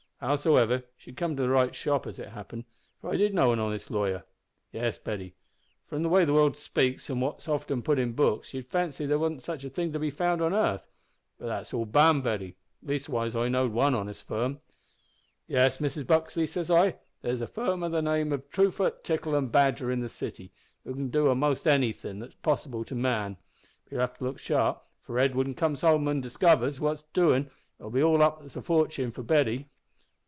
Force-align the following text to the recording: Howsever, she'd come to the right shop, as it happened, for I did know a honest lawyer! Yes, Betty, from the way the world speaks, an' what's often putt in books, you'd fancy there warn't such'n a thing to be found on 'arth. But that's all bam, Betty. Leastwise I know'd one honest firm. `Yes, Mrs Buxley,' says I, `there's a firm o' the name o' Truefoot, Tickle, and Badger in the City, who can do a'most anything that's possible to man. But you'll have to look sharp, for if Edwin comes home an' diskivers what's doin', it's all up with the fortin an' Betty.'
Howsever, 0.23 0.83
she'd 0.97 1.17
come 1.17 1.35
to 1.35 1.41
the 1.41 1.49
right 1.49 1.73
shop, 1.73 2.05
as 2.05 2.19
it 2.19 2.27
happened, 2.29 2.65
for 2.99 3.09
I 3.09 3.15
did 3.17 3.33
know 3.33 3.51
a 3.53 3.57
honest 3.57 3.89
lawyer! 3.89 4.23
Yes, 4.71 4.99
Betty, 4.99 5.33
from 5.87 6.03
the 6.03 6.09
way 6.09 6.25
the 6.25 6.33
world 6.35 6.55
speaks, 6.55 7.09
an' 7.09 7.19
what's 7.21 7.47
often 7.47 7.81
putt 7.81 7.97
in 7.97 8.11
books, 8.13 8.53
you'd 8.53 8.67
fancy 8.67 9.07
there 9.07 9.17
warn't 9.17 9.41
such'n 9.41 9.65
a 9.65 9.69
thing 9.73 9.91
to 9.93 9.97
be 9.97 10.11
found 10.11 10.39
on 10.43 10.53
'arth. 10.53 10.85
But 11.39 11.47
that's 11.47 11.73
all 11.73 11.87
bam, 11.87 12.21
Betty. 12.21 12.55
Leastwise 12.83 13.35
I 13.35 13.49
know'd 13.49 13.71
one 13.73 13.95
honest 13.95 14.21
firm. 14.21 14.59
`Yes, 15.49 15.79
Mrs 15.79 16.05
Buxley,' 16.05 16.45
says 16.45 16.69
I, 16.69 16.97
`there's 17.23 17.41
a 17.41 17.47
firm 17.47 17.81
o' 17.81 17.89
the 17.89 18.03
name 18.03 18.31
o' 18.31 18.37
Truefoot, 18.37 19.03
Tickle, 19.03 19.33
and 19.33 19.51
Badger 19.51 19.89
in 19.91 20.01
the 20.01 20.07
City, 20.09 20.51
who 20.83 20.93
can 20.93 21.09
do 21.09 21.29
a'most 21.31 21.65
anything 21.65 22.19
that's 22.19 22.35
possible 22.35 22.85
to 22.85 22.93
man. 22.93 23.37
But 23.85 23.91
you'll 23.91 24.01
have 24.01 24.19
to 24.19 24.23
look 24.25 24.37
sharp, 24.37 24.85
for 25.01 25.17
if 25.17 25.31
Edwin 25.31 25.55
comes 25.55 25.81
home 25.81 26.07
an' 26.07 26.21
diskivers 26.21 26.79
what's 26.79 27.01
doin', 27.01 27.49
it's 27.79 28.03
all 28.03 28.21
up 28.21 28.43
with 28.43 28.53
the 28.53 28.61
fortin 28.61 29.11
an' 29.17 29.23
Betty.' 29.23 29.67